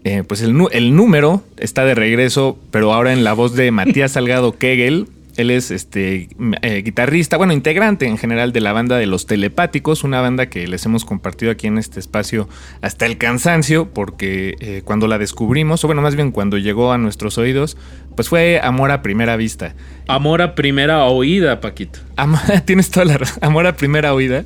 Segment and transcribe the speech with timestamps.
[0.03, 4.11] Eh, pues el, el, número está de regreso, pero ahora en la voz de Matías
[4.13, 5.07] Salgado Kegel,
[5.39, 6.29] él es este
[6.63, 10.67] eh, guitarrista, bueno, integrante en general de la banda de Los Telepáticos, una banda que
[10.67, 12.49] les hemos compartido aquí en este espacio
[12.83, 16.99] hasta el cansancio, porque eh, cuando la descubrimos, o bueno, más bien cuando llegó a
[16.99, 17.77] nuestros oídos,
[18.17, 19.77] pues fue amor a primera vista.
[20.09, 22.01] Amor a primera oída, Paquito.
[22.65, 24.45] tienes toda la razón, amor a primera oída.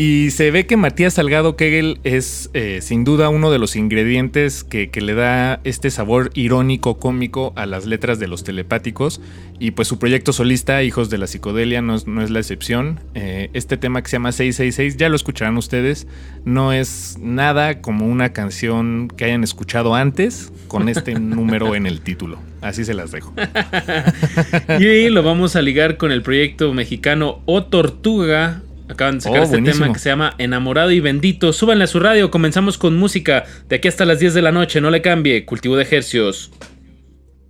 [0.00, 4.64] Y se ve que Matías Salgado Kegel es eh, sin duda uno de los ingredientes
[4.64, 9.20] que, le da este sabor irónico, cómico a las letras de los telepáticos.
[9.58, 13.00] Y pues su proyecto solista, Hijos de la Psicodelia, no es, la excepción.
[13.12, 16.06] Eh, este tema que se llama 666, ya lo escucharán ustedes,
[16.46, 22.00] no es nada como una canción que hayan escuchado antes con este número en el
[22.00, 22.38] título.
[22.62, 23.34] Así se las dejo.
[24.80, 29.44] y lo vamos a ligar con el proyecto mexicano O Tortuga Acaban de sacar oh,
[29.44, 31.52] este tema que se llama Enamorado y Bendito.
[31.52, 33.44] Súbanle a su radio, comenzamos con música.
[33.68, 35.44] De aquí hasta las 10 de la noche, no le cambie.
[35.44, 36.50] Cultivo de ejercios.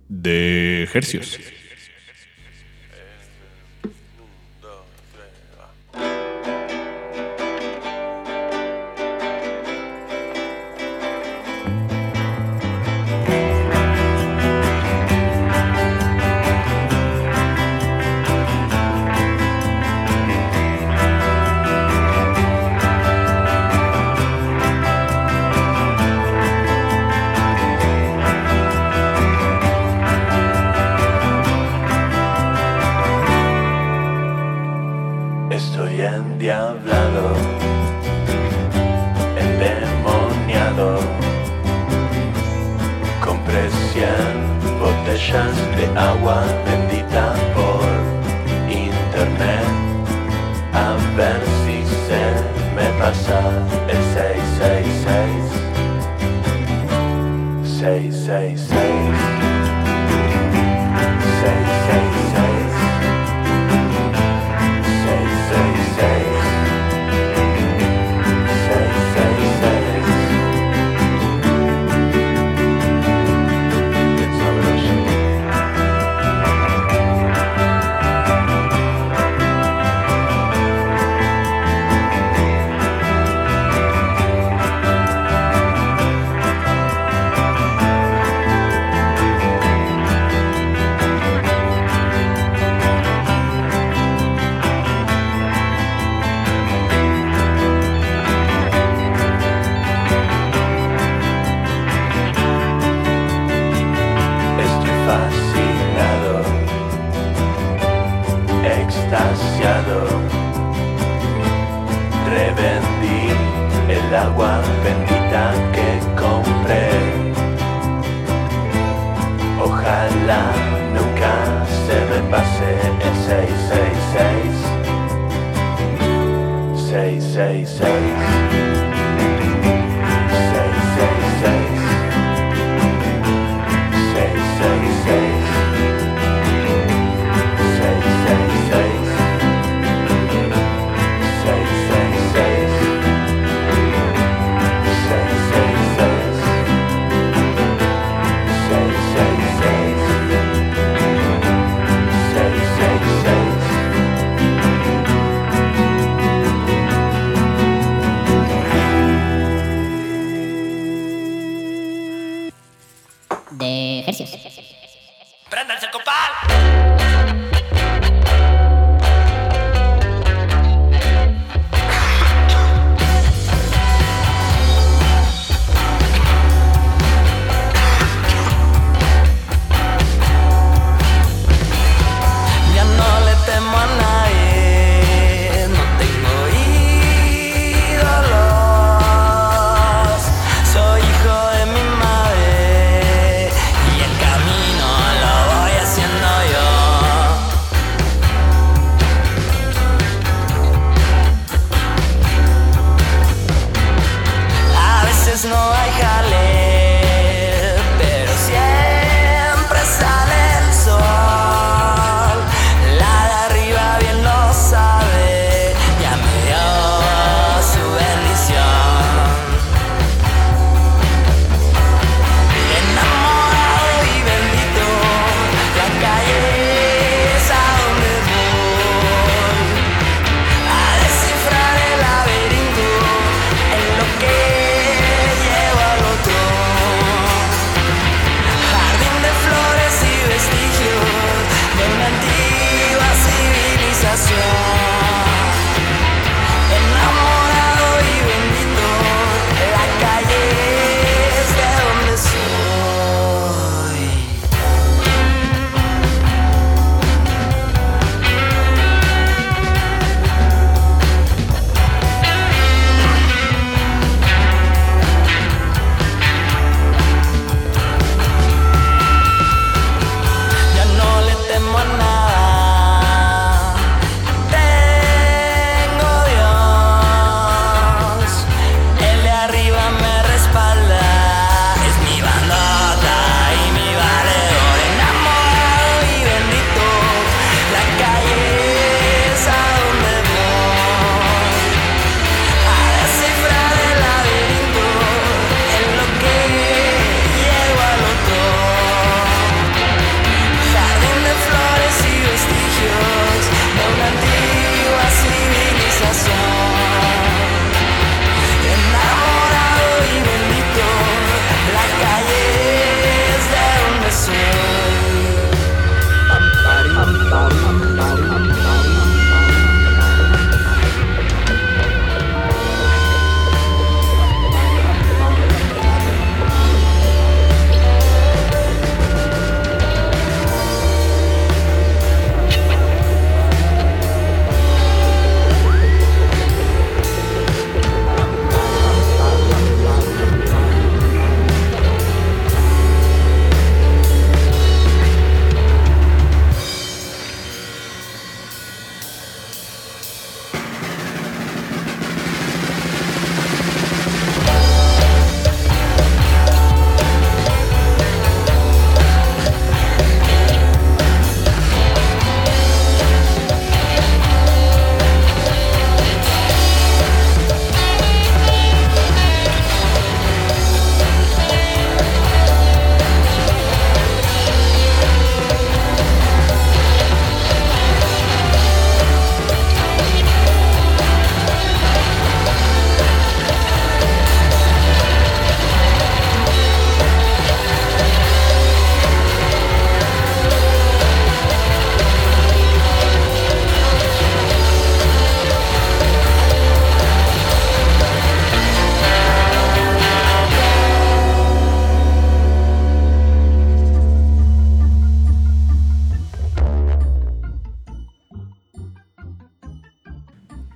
[0.07, 1.39] De ejercios.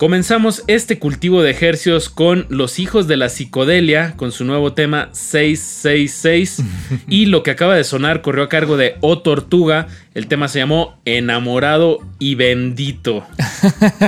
[0.05, 5.09] Comenzamos este cultivo de ejercios con Los Hijos de la Psicodelia, con su nuevo tema
[5.13, 6.62] 666.
[7.09, 9.88] y lo que acaba de sonar corrió a cargo de O Tortuga.
[10.13, 13.25] El tema se llamó Enamorado y Bendito.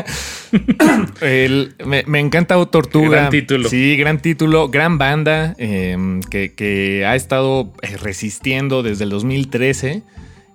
[1.21, 3.09] El- me, me encanta O Tortuga.
[3.09, 3.67] Gran título.
[3.67, 5.97] Sí, gran título, gran banda eh,
[6.29, 10.03] que, que ha estado eh, resistiendo desde el 2013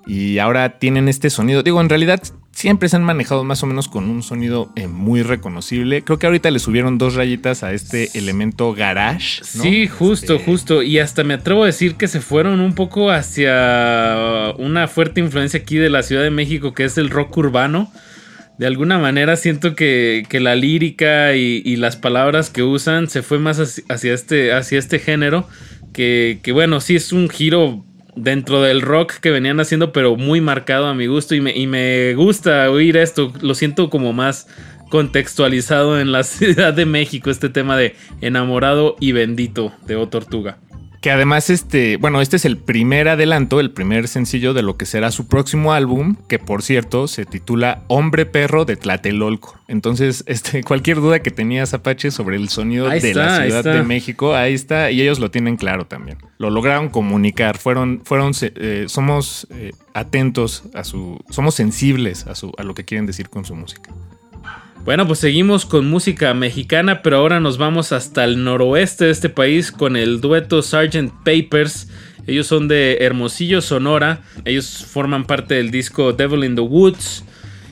[0.06, 1.64] y ahora tienen este sonido.
[1.64, 2.22] Digo, en realidad
[2.52, 6.02] siempre se han manejado más o menos con un sonido eh, muy reconocible.
[6.02, 9.40] Creo que ahorita le subieron dos rayitas a este elemento garage.
[9.56, 9.62] ¿no?
[9.62, 10.82] Sí, justo, Este, justo.
[10.82, 15.60] Y hasta me atrevo a decir que se fueron un poco hacia una fuerte influencia
[15.60, 17.90] aquí de la Ciudad de México, que es el rock urbano.
[18.58, 23.22] De alguna manera siento que, que la lírica y, y las palabras que usan se
[23.22, 25.48] fue más hacia, hacia este, hacia este género.
[25.92, 30.40] Que, que bueno, sí es un giro dentro del rock que venían haciendo, pero muy
[30.40, 31.34] marcado a mi gusto.
[31.34, 33.32] Y me, y me gusta oír esto.
[33.40, 34.48] Lo siento como más
[34.90, 40.58] contextualizado en la Ciudad de México, este tema de enamorado y bendito de O Tortuga.
[41.02, 44.86] Que además, este, bueno, este es el primer adelanto, el primer sencillo de lo que
[44.86, 49.58] será su próximo álbum, que por cierto se titula Hombre Perro de Tlatelolco.
[49.66, 53.64] Entonces, este, cualquier duda que tenías, Apache, sobre el sonido Ahí de está, la Ciudad
[53.64, 56.18] de México, ahí está, y ellos lo tienen claro también.
[56.38, 62.52] Lo lograron comunicar, fueron, fueron, eh, somos eh, atentos a su, somos sensibles a su,
[62.56, 63.90] a lo que quieren decir con su música.
[64.84, 69.28] Bueno, pues seguimos con música mexicana, pero ahora nos vamos hasta el noroeste de este
[69.28, 71.12] país con el dueto Sgt.
[71.24, 71.88] Papers.
[72.26, 74.22] Ellos son de Hermosillo, Sonora.
[74.44, 77.22] Ellos forman parte del disco Devil in the Woods.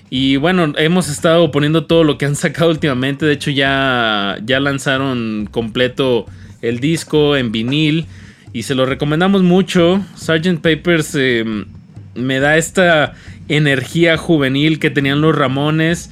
[0.08, 3.26] Y bueno, hemos estado poniendo todo lo que han sacado últimamente.
[3.26, 6.26] De hecho, ya, ya lanzaron completo
[6.62, 8.06] el disco en vinil.
[8.52, 10.00] Y se lo recomendamos mucho.
[10.14, 10.60] Sgt.
[10.60, 11.64] Papers eh,
[12.14, 13.14] me da esta
[13.48, 16.10] energía juvenil que tenían los Ramones.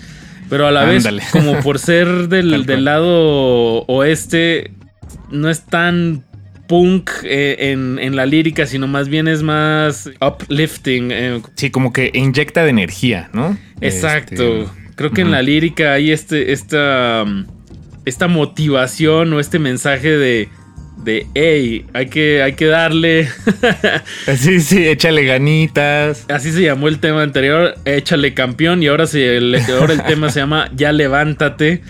[0.48, 1.18] Pero a la Ándale.
[1.20, 4.72] vez, como por ser del, del lado oeste,
[5.30, 6.24] no es tan
[6.66, 11.10] punk eh, en, en la lírica, sino más bien es más uplifting.
[11.12, 13.56] eh, Sí, como que inyecta de energía, ¿no?
[13.80, 14.62] Exacto.
[14.62, 17.24] Este, Creo que en la lírica hay este, esta,
[18.04, 20.48] esta motivación o este mensaje de,
[21.04, 23.28] de hey, hay que, hay que darle.
[24.36, 26.26] Sí, sí, échale ganitas.
[26.28, 30.30] Así se llamó el tema anterior, échale campeón, y ahora, se, el, ahora el tema
[30.30, 31.82] se llama ya levántate.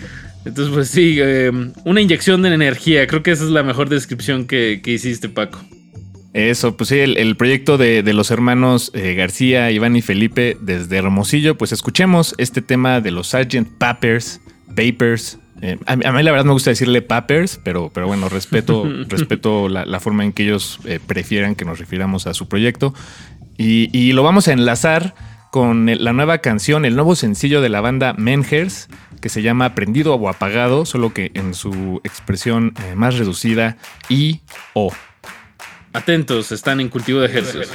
[0.45, 1.51] Entonces, pues sí, eh,
[1.83, 3.05] una inyección de energía.
[3.07, 5.59] Creo que esa es la mejor descripción que, que hiciste, Paco.
[6.33, 10.57] Eso, pues sí, el, el proyecto de, de los hermanos eh, García, Iván y Felipe
[10.61, 13.67] desde Hermosillo, pues escuchemos este tema de los Sgt.
[13.77, 14.39] Papers,
[14.75, 15.39] Papers.
[15.61, 18.85] Eh, a, mí, a mí la verdad me gusta decirle Papers, pero, pero bueno, respeto,
[19.07, 22.93] respeto la, la forma en que ellos eh, prefieran que nos refiramos a su proyecto.
[23.57, 25.13] Y, y lo vamos a enlazar
[25.51, 28.87] con el- la nueva canción, el nuevo sencillo de la banda Menhers,
[29.19, 33.75] que se llama Prendido o Apagado, solo que en su expresión eh, más reducida,
[34.07, 34.39] I
[34.73, 34.93] O.
[35.91, 37.69] Atentos, están en cultivo de ejercicios.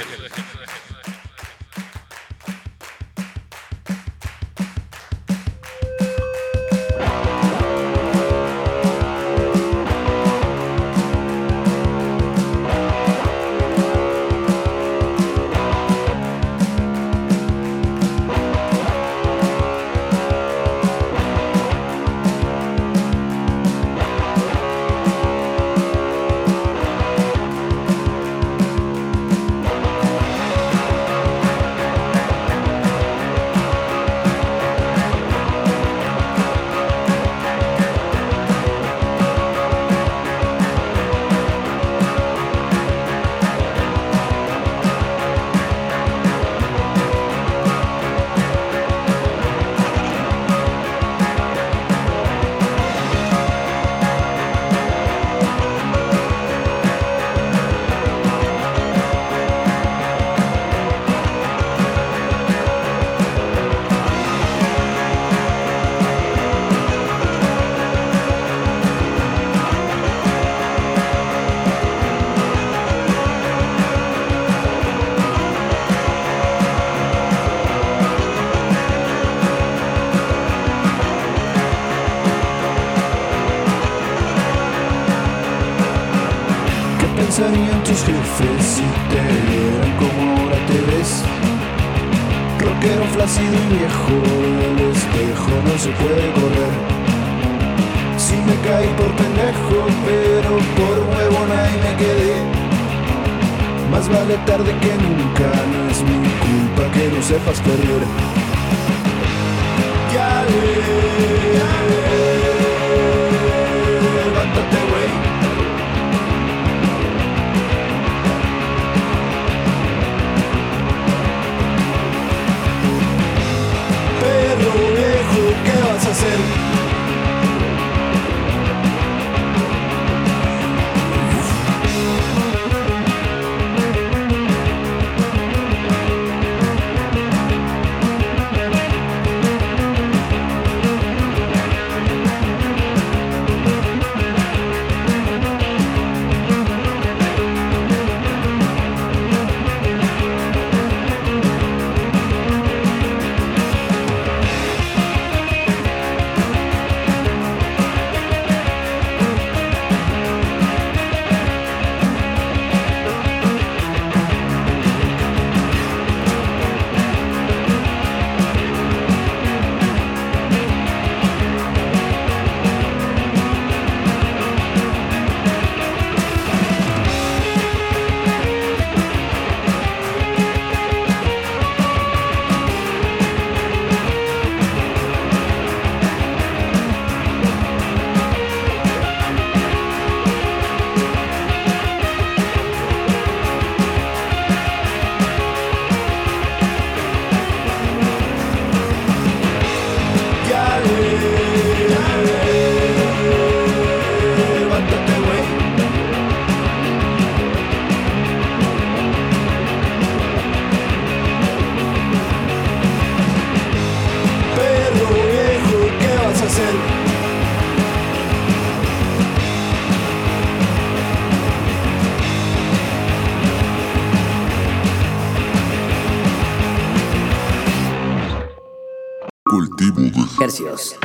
[230.45, 230.95] Hercios.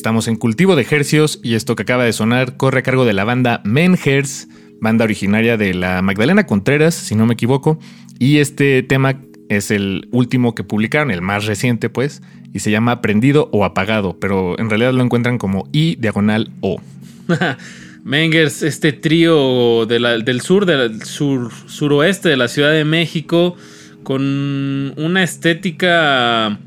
[0.00, 3.12] Estamos en cultivo de hercios y esto que acaba de sonar corre a cargo de
[3.12, 4.48] la banda Menhers,
[4.80, 7.78] banda originaria de la Magdalena Contreras, si no me equivoco.
[8.18, 12.22] Y este tema es el último que publicaron, el más reciente, pues,
[12.54, 16.80] y se llama Prendido o Apagado, pero en realidad lo encuentran como I diagonal O.
[18.02, 23.54] Mengers, este trío del sur, del sur, suroeste de la Ciudad de México,
[24.02, 26.58] con una estética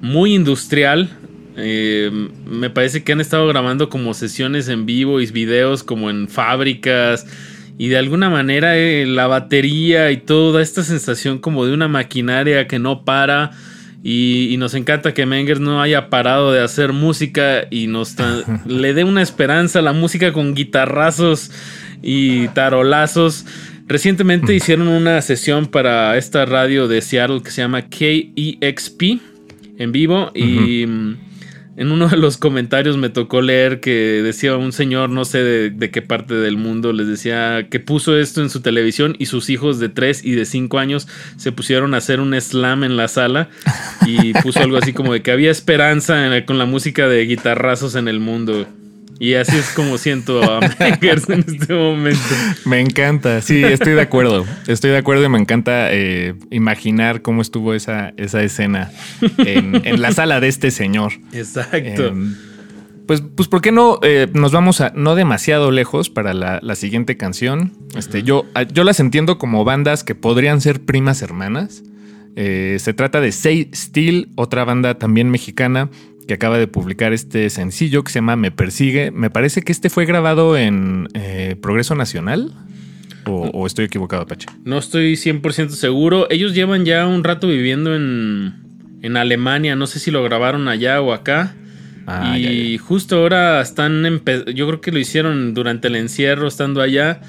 [0.00, 1.10] muy industrial.
[1.56, 2.10] Eh,
[2.44, 7.26] me parece que han estado grabando como sesiones en vivo y videos como en fábricas.
[7.78, 12.66] Y de alguna manera eh, la batería y toda esta sensación como de una maquinaria
[12.66, 13.52] que no para.
[14.02, 18.14] Y, y nos encanta que Mengers no haya parado de hacer música y nos
[18.66, 21.50] le dé una esperanza a la música con guitarrazos
[22.02, 23.46] y tarolazos.
[23.88, 29.20] Recientemente hicieron una sesión para esta radio de Seattle que se llama KEXP
[29.78, 31.16] en vivo y mm,
[31.76, 35.90] en uno de los comentarios me tocó leer que decía un señor, no sé de,
[35.90, 39.78] qué parte del mundo, les decía que puso esto en su televisión y sus hijos
[39.78, 43.50] de 3 y de 5 años se pusieron a hacer un slam en la sala
[44.06, 48.08] y puso algo así como de que había esperanza con la música de guitarrazos en
[48.08, 48.66] el mundo.
[49.18, 52.20] Y así es como siento a Mengers en este momento.
[52.66, 54.44] Me encanta, sí, estoy de acuerdo.
[54.66, 58.90] Estoy de acuerdo y me encanta eh, imaginar cómo estuvo esa, esa escena
[59.38, 61.12] en, en la sala de este señor.
[61.32, 62.08] Exacto.
[62.08, 62.34] Em,
[63.06, 66.74] pues, pues, ¿por qué no eh, nos vamos a no demasiado lejos para la, la
[66.74, 67.72] siguiente canción?
[67.96, 71.82] Este, yo, a- yo las entiendo como bandas que podrían ser primas hermanas.
[72.38, 75.88] Eh, se trata de Say Steel, otra banda también mexicana
[76.26, 79.10] que acaba de publicar este sencillo que se llama Me Persigue.
[79.10, 82.52] Me parece que este fue grabado en eh, Progreso Nacional.
[83.26, 84.46] O, o estoy equivocado, Apache.
[84.64, 86.28] No estoy 100% seguro.
[86.30, 88.54] Ellos llevan ya un rato viviendo en,
[89.02, 89.74] en Alemania.
[89.74, 91.56] No sé si lo grabaron allá o acá.
[92.06, 94.04] Ah, ya, y justo ahora están,
[94.54, 97.20] yo creo que lo hicieron durante el encierro estando allá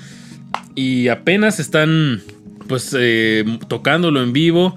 [0.75, 2.21] y apenas están
[2.67, 4.75] pues eh, tocándolo en vivo.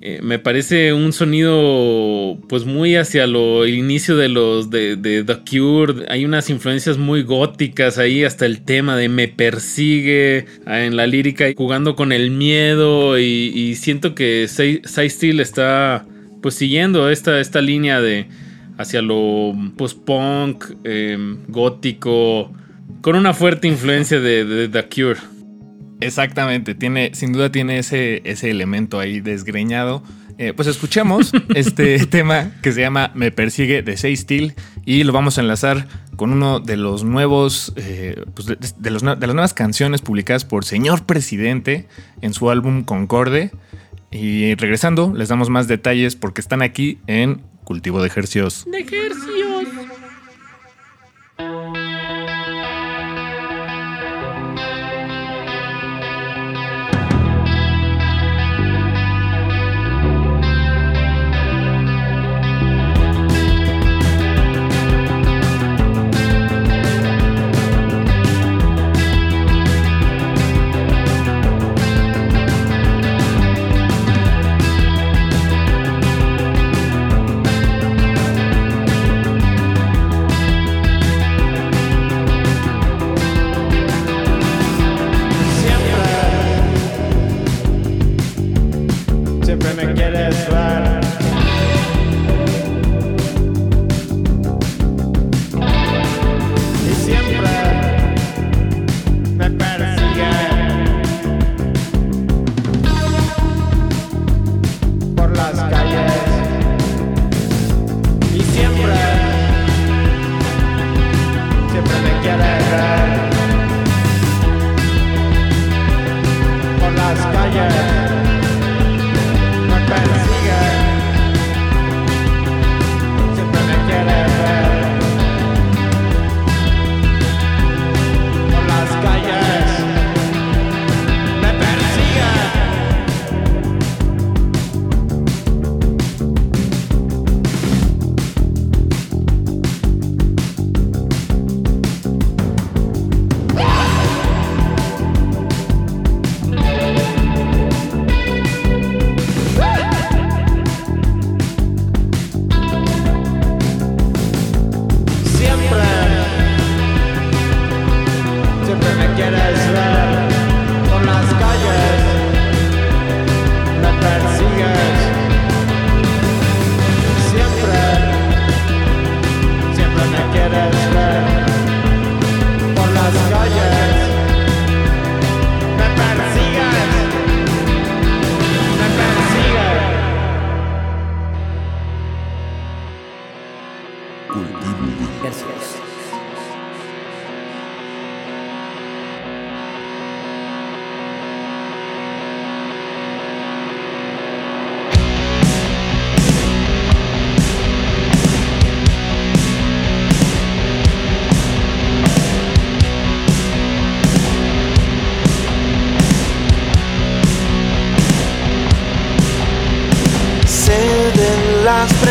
[0.00, 5.38] Eh, me parece un sonido pues muy hacia lo el inicio de los de, The
[5.38, 6.06] Cure.
[6.08, 11.08] Hay unas influencias muy góticas ahí, hasta el tema de me persigue ah, en la
[11.08, 16.06] lírica, jugando con el miedo y, siento que Say Steel está
[16.42, 18.26] pues siguiendo esta, esta línea de
[18.76, 22.52] hacia lo post-punk, em, gótico,
[23.00, 25.37] con una fuerte influencia de, de The Cure.
[26.00, 30.02] Exactamente, tiene, sin duda tiene ese, ese elemento ahí desgreñado.
[30.38, 35.12] Eh, pues escuchemos este tema que se llama Me Persigue de Say Steel y lo
[35.12, 40.00] vamos a enlazar con uno de los nuevos, eh, pues de, de las nuevas canciones
[40.00, 41.88] publicadas por Señor Presidente
[42.20, 43.50] en su álbum Concorde.
[44.10, 48.64] Y regresando, les damos más detalles porque están aquí en Cultivo de Ejercios.
[48.70, 49.68] De ejercicios.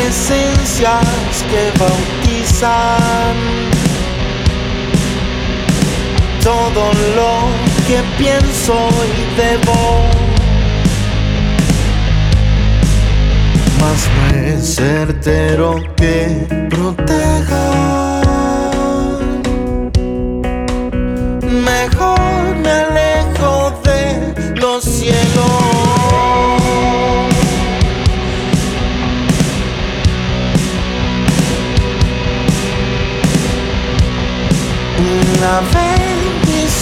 [0.07, 3.35] Las presencias que bautizan
[6.41, 7.49] todo lo
[7.87, 10.05] que pienso y debo.
[13.81, 17.66] Más no es certero que proteja.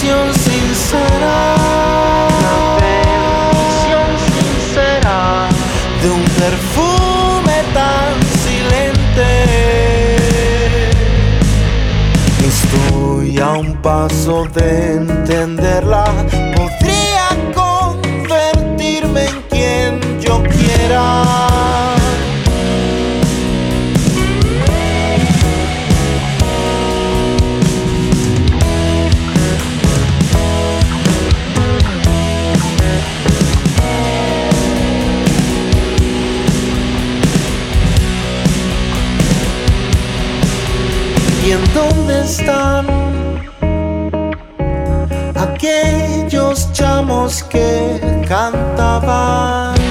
[0.06, 1.56] Bendición sincera.
[2.80, 5.48] bendición sincera.
[6.02, 8.14] De un perfume tan
[8.44, 9.30] silente.
[12.46, 16.04] Estoy a un paso de entenderla.
[16.56, 21.45] Podría convertirme en quien yo quiera.
[42.26, 42.88] Están
[45.36, 49.85] aquellos chamos que cantaban?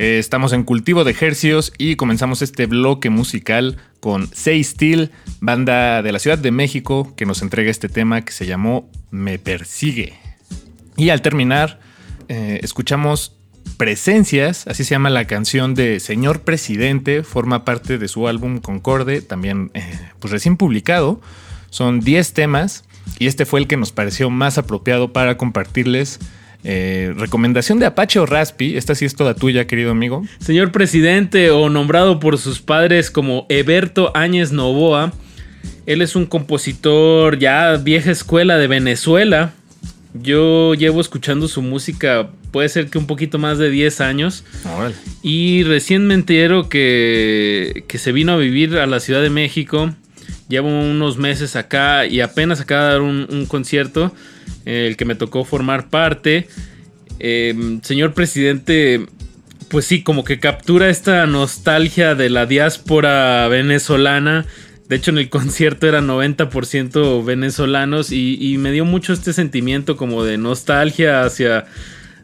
[0.00, 6.02] Eh, estamos en cultivo de hercios y comenzamos este bloque musical con Say Steel, banda
[6.02, 10.14] de la Ciudad de México, que nos entrega este tema que se llamó Me Persigue.
[10.96, 11.80] Y al terminar,
[12.28, 13.34] eh, escuchamos
[13.76, 19.20] Presencias, así se llama la canción de Señor Presidente, forma parte de su álbum Concorde,
[19.20, 21.20] también eh, pues recién publicado.
[21.70, 22.84] Son 10 temas
[23.18, 26.20] y este fue el que nos pareció más apropiado para compartirles.
[26.64, 30.24] Eh, recomendación de Apache o Raspi, esta sí es toda tuya, querido amigo.
[30.40, 35.12] Señor presidente o nombrado por sus padres como Eberto Áñez Novoa,
[35.86, 39.54] él es un compositor ya vieja escuela de Venezuela.
[40.14, 44.44] Yo llevo escuchando su música, puede ser que un poquito más de 10 años.
[45.22, 49.94] Y recién me entero que, que se vino a vivir a la Ciudad de México.
[50.48, 54.12] Llevo unos meses acá y apenas acaba de dar un, un concierto,
[54.64, 56.48] el que me tocó formar parte.
[57.20, 59.06] Eh, señor presidente,
[59.68, 64.46] pues sí, como que captura esta nostalgia de la diáspora venezolana.
[64.88, 69.96] De hecho, en el concierto eran 90% venezolanos y, y me dio mucho este sentimiento
[69.96, 71.66] como de nostalgia hacia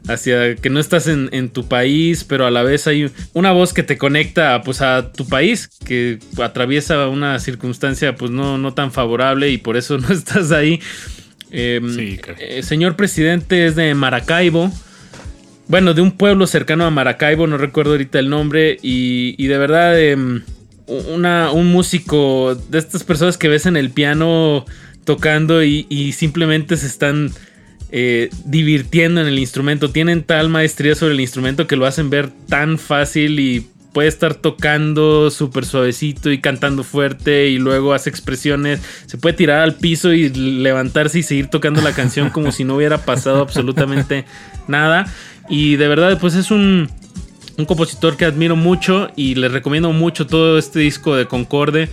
[0.07, 3.73] hacia que no estás en, en, tu país, pero a la vez hay una voz
[3.73, 8.91] que te conecta pues a tu país, que atraviesa una circunstancia pues no, no tan
[8.91, 10.79] favorable y por eso no estás ahí.
[11.55, 14.71] Eh, Sí, eh, señor presidente es de Maracaibo.
[15.67, 18.77] Bueno, de un pueblo cercano a Maracaibo, no recuerdo ahorita el nombre.
[18.81, 20.15] Y, y de verdad, eh,
[20.87, 24.65] una, un músico de estas personas que ves en el piano
[25.05, 27.31] tocando y, y simplemente se están
[27.91, 29.91] eh, divirtiendo en el instrumento.
[29.91, 34.35] Tienen tal maestría sobre el instrumento que lo hacen ver tan fácil y puede estar
[34.35, 40.11] tocando súper suavecito y cantando fuerte y luego hace expresiones, se puede tirar al piso
[40.11, 44.25] y levantarse y seguir tocando la canción como si no hubiera pasado absolutamente
[44.67, 45.05] nada.
[45.47, 46.89] Y de verdad, pues es un,
[47.57, 51.87] un compositor que admiro mucho y les recomiendo mucho todo este disco de Concorde.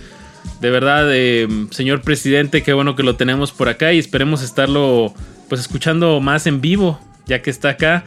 [0.59, 5.13] De verdad, eh, señor presidente, qué bueno que lo tenemos por acá y esperemos estarlo
[5.47, 8.03] pues escuchando más en vivo, ya que está acá.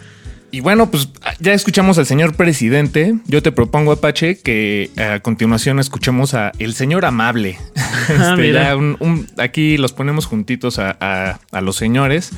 [0.53, 1.09] Y bueno, pues
[1.41, 3.15] ya escuchamos al señor presidente.
[3.27, 7.59] Yo te propongo, Apache, que a continuación escuchemos a el señor amable.
[8.09, 8.63] Ah, Este, mira.
[8.69, 12.31] ya un- un- aquí los ponemos juntitos a, a- a los señores.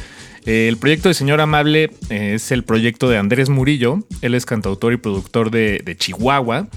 [0.46, 3.98] Eh, el proyecto de Señor Amable eh, es el proyecto de Andrés Murillo.
[4.22, 6.68] Él es cantautor y productor de, de Chihuahua.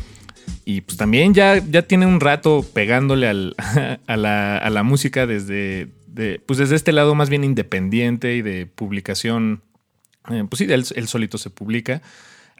[0.65, 3.55] Y pues también ya, ya tiene un rato pegándole al-
[4.07, 8.41] a, la, a la música desde, de- pues desde este lado más bien independiente y
[8.41, 9.61] de publicación
[10.29, 12.01] eh, pues sí, él, él solito se publica.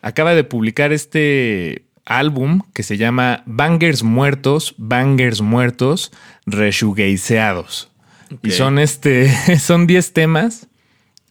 [0.02, 6.12] Acaba de publicar este álbum que se llama Bangers Muertos, Bangers Muertos,
[6.48, 7.90] Reshugueiseados.
[8.44, 9.30] Y son este.
[9.60, 10.68] Son 10 temas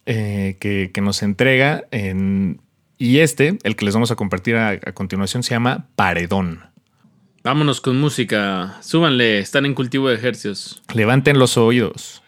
[0.07, 1.85] eh, que, que nos entrega.
[1.91, 2.61] en-
[2.99, 6.61] y este, el que les vamos a compartir a, a continuación, se llama Paredón.
[7.43, 8.77] Vámonos con música.
[8.83, 10.83] Súbanle, están en cultivo de ejercicios.
[10.95, 12.23] Levanten los oídos.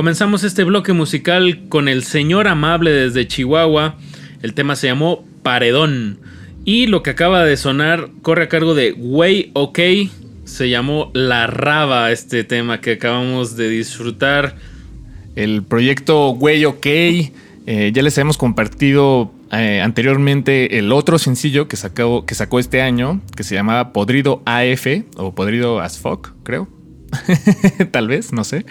[0.00, 3.96] Comenzamos este bloque musical con el señor amable desde Chihuahua.
[4.40, 6.20] El tema se llamó Paredón.
[6.64, 9.78] Y lo que acaba de sonar corre a cargo de Way OK.
[10.44, 14.56] Se llamó La Raba este tema que acabamos de disfrutar.
[15.36, 16.86] El proyecto Güey OK.
[16.86, 17.30] eh,
[17.92, 23.20] ya les hemos compartido eh, anteriormente el otro sencillo que sacó, que sacó este año,
[23.36, 24.86] que se llamaba Podrido AF
[25.18, 26.80] o Podrido as Fuck, creo.
[27.90, 28.64] Tal vez, no sé.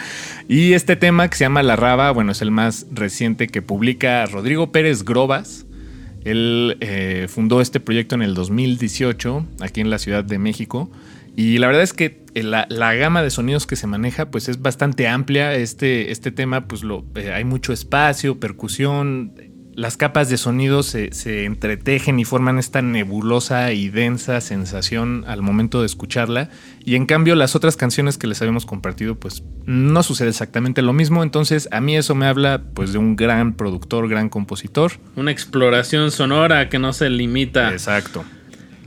[0.52, 4.26] Y este tema que se llama La Raba, bueno, es el más reciente que publica
[4.26, 5.68] Rodrigo Pérez Grobas.
[6.26, 10.90] Él eh, fundó este proyecto en el 2018 aquí en la Ciudad de México.
[11.36, 14.60] Y la verdad es que la, la gama de sonidos que se maneja pues es
[14.60, 15.54] bastante amplia.
[15.54, 19.34] Este, este tema pues lo, eh, hay mucho espacio, percusión.
[19.80, 25.42] Las capas de sonido se, se entretejen y forman esta nebulosa y densa sensación al
[25.42, 26.50] momento de escucharla.
[26.84, 30.92] Y en cambio las otras canciones que les habíamos compartido pues no sucede exactamente lo
[30.92, 31.24] mismo.
[31.24, 34.92] Entonces a mí eso me habla pues de un gran productor, gran compositor.
[35.16, 37.72] Una exploración sonora que no se limita.
[37.72, 38.26] Exacto.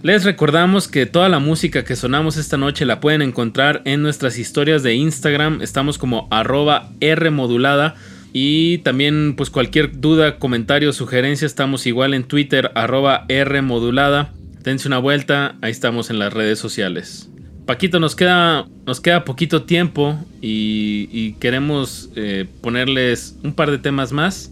[0.02, 4.36] Les recordamos que toda la música que sonamos esta noche la pueden encontrar en nuestras
[4.36, 5.62] historias de Instagram.
[5.62, 7.94] Estamos como arroba Rmodulada.
[8.32, 14.32] Y también pues cualquier duda, comentario, sugerencia, estamos igual en Twitter arroba Rmodulada.
[14.62, 17.28] Dense una vuelta, ahí estamos en las redes sociales.
[17.66, 24.12] Paquito, nos queda, nos queda poquito tiempo y, queremos eh, ponerles un par de temas
[24.12, 24.50] más.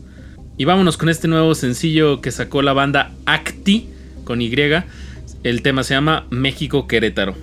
[0.59, 3.89] Y vámonos con este nuevo sencillo que sacó la banda Acti
[4.25, 4.55] con Y.
[5.43, 7.35] El tema se llama México Querétaro.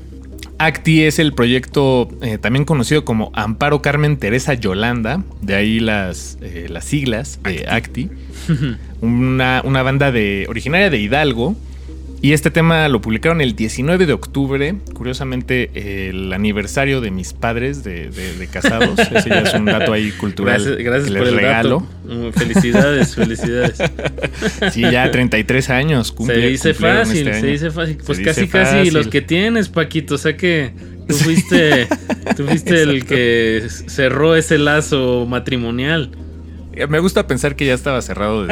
[0.59, 6.37] ACTI es el proyecto eh, también conocido como Amparo Carmen Teresa Yolanda, de ahí las,
[6.41, 8.09] eh, las siglas de ACTI,
[9.01, 11.55] una, una banda de, originaria de Hidalgo.
[12.19, 17.83] Y este tema lo publicaron el 19 de octubre, curiosamente el aniversario de mis padres
[17.83, 18.97] de, de- de casados.
[19.15, 21.87] Ese ya es un dato ahí cultural Gracias, gracias que por el regalo.
[22.05, 22.15] dato.
[22.15, 23.77] Mm, Felicidades, felicidades.
[24.71, 26.13] Sí, ya 33 años.
[26.15, 27.97] cumple- se dice cumplieron fácil, este se dice fácil.
[28.05, 28.93] Pues Se casi, casi fácil.
[28.95, 30.15] los que tienes, Paquito.
[30.15, 30.71] O sea que
[31.07, 31.87] tú fuiste,
[32.35, 36.11] tú fuiste el que cerró ese lazo matrimonial.
[36.77, 38.47] Eh, Me gusta pensar que ya estaba cerrado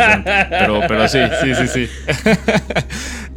[0.86, 1.89] pero, sí, sí, sí, sí.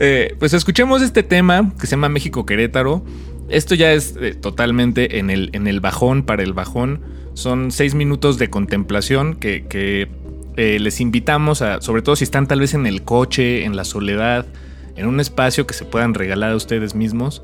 [0.01, 3.05] Eh, pues escuchemos este tema que se llama México Querétaro.
[3.49, 7.01] Esto ya es eh, totalmente en el, en el bajón para el bajón.
[7.35, 10.09] Son seis minutos de contemplación que,
[10.57, 14.47] les invitamos a, sobre todo si están tal vez en el coche, en la soledad,
[14.95, 17.43] en un espacio que se puedan regalar a ustedes mismos,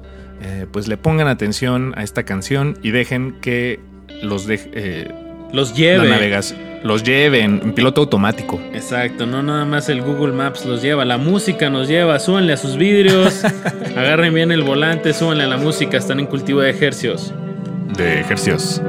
[0.73, 3.81] pues le pongan atención a esta canción y dejen que
[4.23, 5.13] los deje,
[5.55, 6.09] Los la lleve.
[6.09, 8.61] navegación, los lleven en piloto automático.
[8.73, 12.57] Exacto, no nada más el Google Maps los lleva, la música nos lleva, súbanle a
[12.57, 13.45] sus vidrios,
[13.97, 17.33] agarren bien el volante, súbanle a la música, están en cultivo de ejercicios.
[17.97, 18.83] de ejercicios.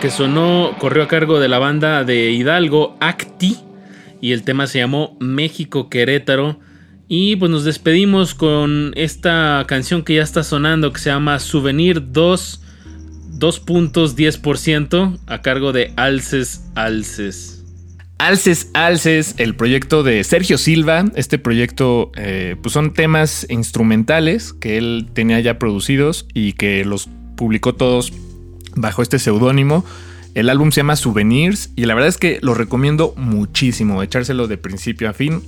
[0.00, 3.58] Que sonó corrió a cargo de la banda de Hidalgo, Acti,
[4.20, 6.60] y el tema se llamó México Querétaro.
[7.08, 12.12] Y pues nos despedimos con esta canción que ya está sonando, que se llama Souvenir
[12.12, 12.62] 2,
[13.40, 17.64] 2.10% a cargo de Alces Alces.
[18.18, 21.06] Alces Alces, el proyecto de Sergio Silva.
[21.16, 27.08] Este proyecto eh, pues son temas instrumentales que él tenía ya producidos y que los
[27.36, 28.12] publicó todos
[28.80, 29.84] bajo este seudónimo.
[30.34, 34.58] El álbum se llama Souvenirs y la verdad es que lo recomiendo muchísimo, echárselo de
[34.58, 35.42] principio a fin.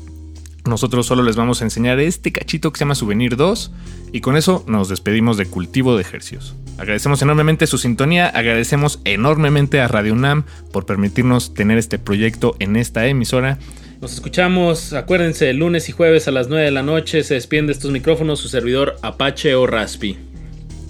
[0.65, 3.73] Nosotros solo les vamos a enseñar este cachito que se llama Souvenir 2
[4.13, 6.55] y con eso nos despedimos de Cultivo de Ejercios.
[6.79, 12.77] Agradecemos enormemente su sintonía, agradecemos enormemente a Radio UNAM por permitirnos tener este proyecto en
[12.77, 13.59] esta emisora.
[14.01, 17.73] Nos escuchamos, acuérdense, lunes y jueves a las 9 de la noche se despiden de
[17.73, 20.17] estos micrófonos su servidor Apache o Raspi.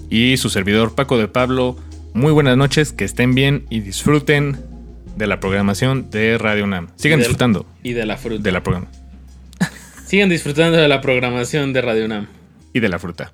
[0.09, 1.77] Y su servidor Paco de Pablo,
[2.13, 4.57] muy buenas noches, que estén bien y disfruten
[5.15, 6.87] de la programación de Radio UNAM.
[6.95, 8.41] Sigan Y del- disfrutando Y de la fruta.
[8.43, 8.87] de la programa
[10.05, 12.27] Sigan disfrutando de la programación de Radio UNAM.
[12.73, 13.33] y de la fruta.